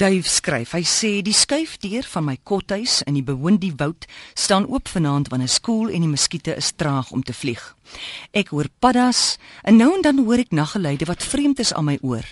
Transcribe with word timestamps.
Dave 0.00 0.24
skryf. 0.24 0.70
Hy 0.72 0.80
sê 0.88 1.08
die 1.20 1.34
skuifdeur 1.36 2.06
van 2.08 2.24
my 2.24 2.38
kothuis 2.48 3.02
in 3.04 3.18
die 3.18 3.24
bewoonde 3.26 3.68
woud 3.76 4.06
staan 4.32 4.64
oop 4.72 4.88
vanaand 4.88 5.28
wanneer 5.28 5.52
skool 5.52 5.92
en 5.92 6.00
die 6.00 6.08
muskiete 6.08 6.54
is 6.56 6.70
traag 6.72 7.10
om 7.12 7.20
te 7.20 7.36
vlieg. 7.36 7.60
Ek 8.30 8.48
hoor 8.48 8.68
paddas 8.78 9.38
en 9.62 9.76
nou 9.76 9.94
en 9.94 10.02
dan 10.02 10.24
hoor 10.24 10.38
ek 10.38 10.50
naggeluide 10.50 11.04
wat 11.04 11.22
vreemd 11.22 11.58
is 11.58 11.72
aan 11.72 11.84
my 11.84 11.98
oor. 12.00 12.26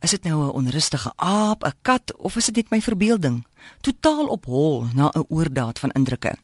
Is 0.00 0.10
dit 0.10 0.24
nou 0.24 0.44
'n 0.44 0.54
onrustige 0.54 1.12
aap, 1.16 1.64
'n 1.64 1.74
kat 1.82 2.16
of 2.16 2.36
is 2.36 2.46
dit 2.46 2.56
net 2.56 2.70
my 2.70 2.80
verbeelding? 2.80 3.44
Totaal 3.80 4.26
op 4.26 4.44
hol 4.44 4.86
na 4.94 5.10
'n 5.14 5.24
oordaat 5.28 5.78
van 5.78 5.90
indrukke. 5.90 6.34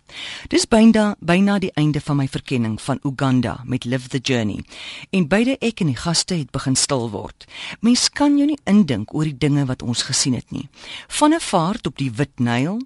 Dis 0.48 0.66
byna 0.66 1.16
byna 1.18 1.58
die 1.58 1.72
einde 1.74 2.00
van 2.00 2.16
my 2.16 2.28
verkenning 2.28 2.80
van 2.82 2.98
Uganda 3.02 3.60
met 3.64 3.84
Live 3.84 4.08
the 4.08 4.18
Journey. 4.18 4.64
En 5.10 5.28
beide 5.28 5.56
ek 5.58 5.80
en 5.80 5.86
die 5.86 5.96
gaste 5.96 6.34
het 6.34 6.50
begin 6.50 6.76
stil 6.76 7.10
word. 7.10 7.44
Mens 7.80 8.08
kan 8.08 8.36
jou 8.36 8.46
nie 8.46 8.58
indink 8.64 9.14
oor 9.14 9.24
die 9.24 9.38
dinge 9.38 9.64
wat 9.64 9.82
ons 9.82 10.02
gesien 10.02 10.34
het 10.34 10.50
nie. 10.50 10.68
Van 11.08 11.34
'n 11.34 11.40
vaart 11.40 11.86
op 11.86 11.98
die 11.98 12.10
Wit 12.10 12.38
Nyl, 12.38 12.80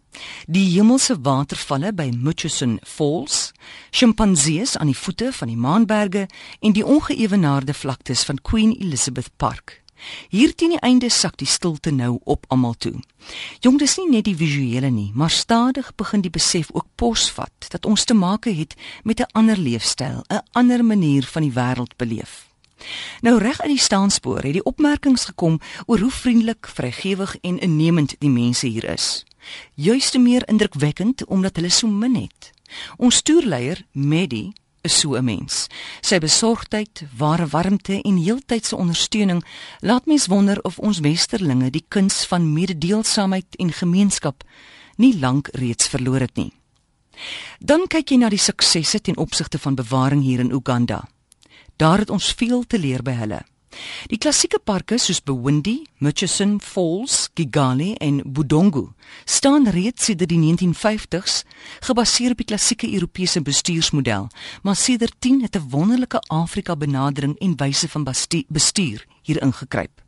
die 0.46 0.70
hemelse 0.70 1.20
watervalle 1.20 1.92
by 1.92 2.10
Murchison 2.16 2.78
Falls, 2.82 3.52
sjimpansees 3.90 4.76
aan 4.76 4.86
die 4.86 4.96
voete 4.96 5.32
van 5.32 5.48
die 5.48 5.56
Maanberge 5.68 6.28
en 6.60 6.72
die 6.72 6.86
ongeëwenaarde 6.86 7.74
vlaktes 7.74 8.24
van 8.24 8.40
Queen 8.42 8.72
Elizabeth 8.80 9.30
Park. 9.36 9.82
Hier 10.28 10.54
teen 10.54 10.72
die 10.72 10.80
einde 10.80 11.08
sak 11.10 11.36
die 11.36 11.46
stilte 11.46 11.90
nou 11.92 12.18
op 12.24 12.46
almal 12.48 12.76
toe. 12.78 12.94
Jong, 13.60 13.76
dis 13.78 13.96
nie 13.98 14.06
net 14.08 14.24
die 14.24 14.36
visuele 14.38 14.88
nie, 14.94 15.10
maar 15.14 15.30
stadig 15.34 15.90
begin 16.00 16.22
die 16.24 16.32
besef 16.32 16.70
ook 16.72 16.86
posvat 16.94 17.68
dat 17.74 17.86
ons 17.86 18.06
te 18.08 18.14
maak 18.14 18.48
het 18.48 18.76
met 19.04 19.20
'n 19.20 19.32
ander 19.32 19.58
leefstyl, 19.58 20.24
'n 20.28 20.46
ander 20.52 20.84
manier 20.84 21.24
van 21.24 21.42
die 21.42 21.52
wêreld 21.52 21.96
beleef. 21.96 22.48
Nou 23.20 23.38
reg 23.38 23.60
uit 23.60 23.70
die 23.70 23.84
staanspoor 23.88 24.42
het 24.42 24.52
die 24.52 24.64
opmerkings 24.64 25.24
gekom 25.24 25.60
oor 25.86 25.98
hoe 25.98 26.10
vriendelik, 26.10 26.66
vrygewig 26.66 27.36
en 27.40 27.58
innemend 27.58 28.14
die 28.18 28.30
mense 28.30 28.66
hier 28.66 28.84
is. 28.84 29.24
Juiste 29.74 30.18
meer 30.18 30.48
indrukwekkend 30.48 31.24
omdat 31.24 31.56
hulle 31.56 31.68
so 31.68 31.86
min 31.86 32.14
het. 32.14 32.52
Ons 32.96 33.22
toerleier, 33.22 33.86
Medi, 33.92 34.52
is 34.82 34.98
so 34.98 35.16
'n 35.16 35.24
mens. 35.24 35.66
Sy 36.00 36.18
besorgdheid, 36.18 37.04
ware 37.16 37.46
warmte 37.46 38.02
en 38.02 38.16
heeltydse 38.16 38.76
ondersteuning 38.76 39.44
laat 39.80 40.06
mens 40.06 40.26
wonder 40.26 40.62
of 40.62 40.78
ons 40.78 41.00
westerlinge 41.00 41.70
die 41.70 41.84
kuns 41.88 42.24
van 42.26 42.52
mededeelsaamheid 42.52 43.56
en 43.56 43.72
gemeenskap 43.72 44.44
nie 44.96 45.18
lank 45.18 45.48
reeds 45.52 45.88
verloor 45.88 46.20
het 46.20 46.36
nie. 46.36 46.52
Dan 47.58 47.86
kyk 47.86 48.10
jy 48.10 48.16
na 48.16 48.28
die 48.28 48.38
suksesse 48.38 49.00
ten 49.00 49.16
opsigte 49.16 49.58
van 49.58 49.74
bewaring 49.74 50.22
hier 50.22 50.40
in 50.40 50.50
Uganda. 50.50 51.08
Daar 51.76 51.98
het 51.98 52.10
ons 52.10 52.32
veel 52.34 52.66
te 52.66 52.78
leer 52.78 53.02
by 53.02 53.12
hulle. 53.12 53.42
Die 54.08 54.18
klassieke 54.18 54.58
parke 54.58 54.98
soos 54.98 55.20
Bwindi, 55.20 55.82
Murchison 55.98 56.58
Falls, 56.60 57.28
Kigali 57.34 57.94
en 58.00 58.22
Budongo 58.24 58.94
staan 59.24 59.68
reeds 59.68 60.04
sedert 60.08 60.32
die 60.32 60.40
1950s 60.40 61.42
gebaseer 61.86 62.34
op 62.34 62.42
die 62.42 62.48
klassieke 62.48 62.88
Europese 62.92 63.42
bestuursmodel, 63.42 64.28
maar 64.62 64.76
sedert 64.76 65.14
10 65.18 65.42
het 65.42 65.56
'n 65.56 65.68
wonderlike 65.70 66.20
Afrika 66.28 66.76
benadering 66.76 67.38
en 67.38 67.56
wyse 67.56 67.88
van 67.88 68.04
bestuur 68.48 69.06
hier 69.22 69.42
ingekruip. 69.42 70.02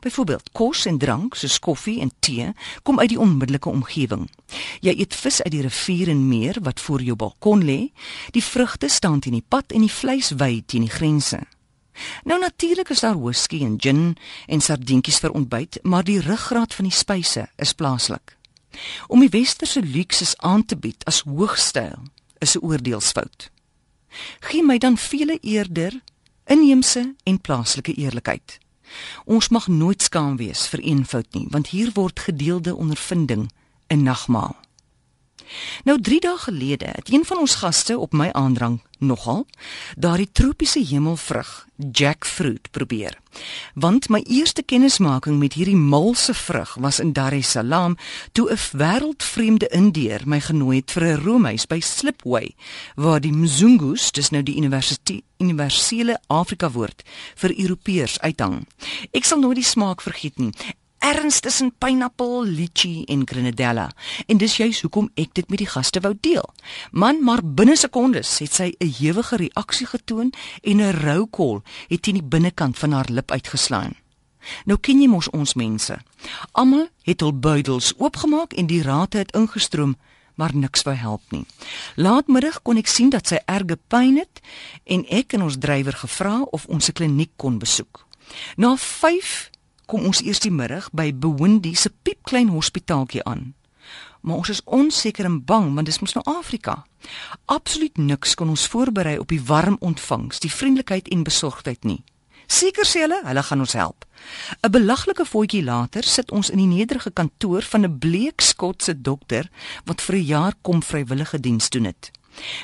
Byvoorbeeld, 0.00 0.50
kos 0.52 0.86
en 0.86 0.98
drank 0.98 1.34
soos 1.34 1.58
koffie 1.58 2.00
en 2.00 2.12
tee 2.18 2.52
kom 2.82 3.00
uit 3.00 3.08
die 3.08 3.18
onmiddellike 3.18 3.68
omgewing. 3.68 4.28
Jy 4.80 4.94
eet 4.98 5.14
vis 5.14 5.42
uit 5.42 5.52
die 5.52 5.62
rivier 5.66 6.08
en 6.08 6.28
meer 6.28 6.60
wat 6.62 6.80
voor 6.80 7.02
jou 7.02 7.16
balkon 7.16 7.64
lê. 7.64 7.90
Die 8.30 8.44
vrugte 8.44 8.88
staan 8.88 9.20
teen 9.20 9.32
die 9.32 9.46
pad 9.48 9.72
en 9.72 9.80
die 9.80 9.92
vleis 9.92 10.30
wy 10.30 10.62
teen 10.66 10.86
die 10.86 10.94
grense. 10.94 11.42
Nou 12.24 12.40
natuurlik 12.40 12.88
is 12.88 13.00
daar 13.00 13.20
whisky 13.20 13.60
en 13.64 13.76
gin 13.80 14.16
en 14.46 14.60
sardientjies 14.60 15.18
vir 15.18 15.30
ontbyt, 15.30 15.78
maar 15.82 16.04
die 16.04 16.20
ruggraat 16.20 16.74
van 16.74 16.84
die 16.84 16.94
spyse 16.94 17.48
is 17.56 17.72
plaaslik. 17.72 18.36
Om 19.06 19.20
die 19.20 19.32
westerse 19.32 19.82
luksus 19.82 20.36
aan 20.36 20.64
te 20.64 20.76
bied 20.76 21.04
as 21.04 21.20
hoogstyl 21.20 22.02
is 22.38 22.56
'n 22.56 22.64
oordeelsfout. 22.64 23.50
Gee 24.40 24.62
my 24.62 24.78
dan 24.78 24.96
vele 24.96 25.38
eerder 25.40 26.00
inheemse 26.44 27.14
en 27.22 27.40
plaaslike 27.40 27.94
eerlikheid. 27.94 28.58
Ons 29.24 29.48
mag 29.48 29.66
nooit 29.66 30.02
skaam 30.02 30.36
wees 30.36 30.66
vir 30.66 30.80
een 30.82 31.06
fout 31.06 31.34
nie, 31.34 31.46
want 31.50 31.66
hier 31.66 31.90
word 31.94 32.20
gedeelde 32.20 32.74
ondervinding 32.74 33.50
'n 33.88 34.02
nagmaal. 34.02 34.56
Nou 35.84 36.00
3 36.00 36.20
dae 36.20 36.38
gelede 36.38 36.86
het 36.94 37.12
een 37.12 37.24
van 37.24 37.38
ons 37.38 37.54
gaste 37.54 37.98
op 37.98 38.12
my 38.12 38.30
aandrang 38.32 38.80
nogal 38.98 39.46
daardie 39.96 40.28
tropiese 40.32 40.82
hemelvrug 40.84 41.66
jackfruit 41.92 42.70
probeer. 42.70 43.18
Want 43.74 44.08
my 44.08 44.18
eerste 44.26 44.62
kennismaking 44.62 45.38
met 45.38 45.54
hierdie 45.54 45.76
malse 45.76 46.34
vrug 46.34 46.74
was 46.74 46.98
in 46.98 47.12
Dar 47.12 47.32
es 47.32 47.50
Salaam 47.50 47.96
toe 48.32 48.50
'n 48.50 48.58
wêreldvreemde 48.72 49.68
Indeer 49.70 50.22
my 50.26 50.40
genooi 50.40 50.76
het 50.76 50.90
vir 50.90 51.04
'n 51.04 51.22
roomhuis 51.22 51.66
by 51.66 51.80
Slipway 51.80 52.54
waar 52.94 53.20
die 53.20 53.32
Mzungus, 53.32 54.12
dis 54.12 54.30
nou 54.30 54.42
die 54.42 54.56
universiteit 54.56 55.22
universele 55.38 56.18
Afrika 56.26 56.70
woord 56.70 57.02
vir 57.34 57.54
Europeërs 57.58 58.18
uithang. 58.20 58.66
Ek 59.10 59.24
sal 59.24 59.38
nooit 59.38 59.54
die 59.54 59.64
smaak 59.64 60.02
vergeet 60.02 60.38
nie 60.38 60.52
erns 60.98 61.40
tussen 61.40 61.72
pineappel, 61.78 62.44
litchi 62.44 63.04
en 63.04 63.26
grenadella. 63.26 63.90
En 64.26 64.36
dis 64.36 64.56
juist 64.56 64.82
hoekom 64.82 65.10
ek 65.14 65.34
dit 65.34 65.48
met 65.48 65.58
die 65.58 65.70
gaste 65.70 66.00
wou 66.00 66.14
deel. 66.20 66.44
Man, 66.90 67.22
maar 67.24 67.42
binne 67.42 67.76
sekondes 67.76 68.38
het 68.38 68.52
sy 68.52 68.74
'n 68.78 68.94
hewige 68.98 69.36
reaksie 69.36 69.86
getoon 69.86 70.32
en 70.62 70.80
'n 70.80 71.00
rou 71.04 71.26
kol 71.26 71.62
het 71.88 72.02
teen 72.02 72.14
die 72.14 72.28
binnekant 72.28 72.78
van 72.78 72.92
haar 72.92 73.08
lip 73.10 73.30
uitgeslaan. 73.30 73.94
Nou 74.64 74.78
ken 74.80 75.00
jy 75.00 75.08
mos 75.08 75.30
ons 75.30 75.54
mense. 75.54 75.98
Almal 76.52 76.88
het 77.02 77.20
hul 77.20 77.38
buidels 77.38 77.92
oopgemaak 77.96 78.52
en 78.52 78.66
die 78.66 78.82
rate 78.82 79.18
het 79.18 79.34
ingestroom, 79.36 79.96
maar 80.34 80.54
niks 80.54 80.82
wou 80.82 80.96
help 80.96 81.22
nie. 81.28 81.44
Laatmiddag 81.96 82.62
kon 82.62 82.76
ek 82.76 82.86
sien 82.86 83.10
dat 83.10 83.26
sy 83.26 83.40
erge 83.44 83.78
pyn 83.90 84.16
het 84.16 84.40
en 84.84 85.04
ek 85.08 85.32
en 85.32 85.42
ons 85.42 85.58
drywer 85.58 85.92
gevra 85.92 86.42
of 86.50 86.66
ons 86.66 86.88
'n 86.88 86.92
kliniek 86.92 87.32
kon 87.36 87.58
besoek. 87.58 88.06
Na 88.56 88.76
5 88.76 89.50
kom 89.88 90.04
ons 90.04 90.20
eers 90.20 90.42
die 90.44 90.52
middag 90.52 90.90
by 90.92 91.08
Bwindi 91.16 91.72
se 91.74 91.88
piepklein 92.04 92.50
hospitaaltjie 92.52 93.24
aan. 93.24 93.54
Maar 94.20 94.42
ons 94.42 94.50
is 94.52 94.60
onseker 94.64 95.24
en 95.24 95.40
bang 95.44 95.72
want 95.74 95.88
dis 95.88 96.00
mos 96.02 96.12
nou 96.16 96.24
Afrika. 96.28 96.82
Absoluut 97.46 97.96
niks 97.96 98.34
kon 98.36 98.52
ons 98.52 98.66
voorberei 98.68 99.16
op 99.18 99.32
die 99.32 99.40
warm 99.40 99.78
ontvangs, 99.80 100.42
die 100.44 100.52
vriendelikheid 100.52 101.08
en 101.08 101.24
besorgdheid 101.24 101.88
nie. 101.88 102.02
Seker 102.48 102.86
sê 102.88 103.04
hulle, 103.04 103.20
hulle 103.24 103.42
gaan 103.44 103.64
ons 103.64 103.76
help. 103.76 104.04
'n 104.64 104.70
Belaglike 104.72 105.24
voetjie 105.24 105.64
later 105.64 106.04
sit 106.04 106.30
ons 106.30 106.50
in 106.50 106.58
die 106.58 106.70
nederige 106.76 107.10
kantoor 107.10 107.62
van 107.62 107.84
'n 107.84 107.98
bleek 107.98 108.40
Skotse 108.40 109.00
dokter 109.00 109.48
wat 109.84 110.00
vir 110.00 110.16
'n 110.16 110.24
jaar 110.24 110.54
kom 110.62 110.82
vrywillige 110.82 111.40
diens 111.40 111.68
doen 111.70 111.84
het. 111.84 112.10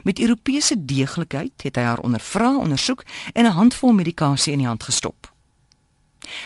Met 0.03 0.19
Europese 0.19 0.85
deeglikheid 0.85 1.63
het 1.63 1.77
hy 1.77 1.83
haar 1.83 2.01
ondervra, 2.01 2.57
ondersoek 2.57 3.05
en 3.33 3.45
'n 3.45 3.57
handvol 3.61 3.93
medikasie 3.93 4.53
in 4.53 4.59
die 4.59 4.67
hand 4.67 4.83
gestop. 4.83 5.34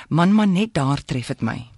Man 0.08 0.32
man 0.32 0.52
net 0.52 0.74
daar 0.74 1.04
tref 1.04 1.26
dit 1.26 1.40
my. 1.40 1.70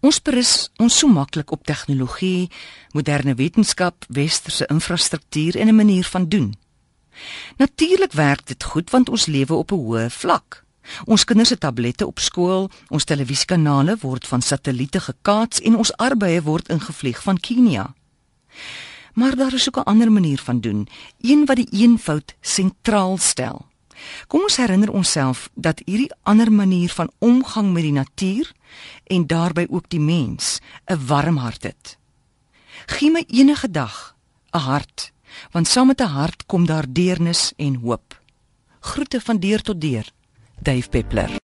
Ons 0.00 0.22
berus 0.22 0.70
ons 0.80 0.98
so 0.98 1.08
maklik 1.08 1.52
op 1.52 1.66
tegnologie, 1.68 2.48
moderne 2.92 3.34
wetenskap, 3.34 4.04
westerse 4.08 4.66
infrastruktuur 4.66 5.56
en 5.56 5.68
'n 5.68 5.76
manier 5.76 6.04
van 6.04 6.28
doen. 6.28 6.54
Natuurlik 7.56 8.12
werk 8.12 8.46
dit 8.46 8.64
goed 8.64 8.90
want 8.90 9.08
ons 9.08 9.26
lewe 9.26 9.54
op 9.54 9.72
'n 9.72 9.76
hoë 9.76 10.10
vlak. 10.10 10.64
Ons 11.04 11.24
kinders 11.24 11.48
se 11.48 11.58
tablette 11.58 12.06
op 12.06 12.18
skool, 12.18 12.70
ons 12.88 13.04
televisiekanale 13.04 13.96
word 14.00 14.26
van 14.26 14.42
satelliete 14.42 15.00
gekaats 15.00 15.60
en 15.60 15.76
ons 15.76 15.92
arbeye 15.96 16.42
word 16.42 16.68
ingevlieg 16.68 17.22
van 17.22 17.40
Kenia. 17.40 17.94
Maar 19.14 19.36
daar 19.36 19.54
is 19.54 19.68
ook 19.68 19.76
'n 19.76 19.90
ander 19.90 20.12
manier 20.12 20.38
van 20.38 20.60
doen, 20.60 20.88
een 21.20 21.44
wat 21.44 21.56
die 21.56 21.68
eenvoud 21.70 22.34
sentraal 22.40 23.18
stel. 23.18 23.69
Kom 24.26 24.42
ons 24.42 24.56
herinner 24.56 24.92
onsself 24.92 25.48
dat 25.54 25.82
hierdie 25.84 26.12
ander 26.22 26.52
manier 26.52 26.88
van 26.88 27.10
omgang 27.18 27.72
met 27.72 27.82
die 27.82 27.92
natuur 27.92 28.52
en 29.06 29.26
daarbey 29.26 29.66
ook 29.70 29.88
die 29.88 30.00
mens 30.00 30.58
'n 30.86 31.06
warm 31.06 31.36
hart 31.36 31.62
het. 31.62 31.98
Gie 32.86 33.10
my 33.10 33.24
enige 33.28 33.70
dag 33.70 34.16
'n 34.52 34.58
hart, 34.58 35.12
want 35.50 35.68
saam 35.68 35.86
met 35.86 36.00
'n 36.00 36.14
hart 36.18 36.46
kom 36.46 36.66
daar 36.66 36.86
deernis 36.88 37.52
en 37.56 37.74
hoop. 37.74 38.20
Groete 38.80 39.20
van 39.20 39.38
deur 39.38 39.62
tot 39.62 39.80
deur. 39.80 40.12
Dave 40.62 40.88
Peppler 40.88 41.30